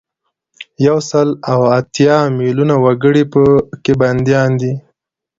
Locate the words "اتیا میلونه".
1.79-2.75